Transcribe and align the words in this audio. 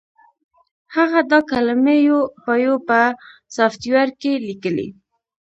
هغه 0.95 1.19
دا 1.31 1.39
کلمې 1.51 1.95
یو 2.07 2.19
په 2.43 2.53
یو 2.65 2.75
په 2.87 2.99
سافټویر 3.55 4.09
کې 4.21 4.33
لیکلې 4.47 4.87